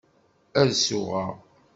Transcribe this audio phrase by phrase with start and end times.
[0.59, 1.31] Ad suɣeɣ.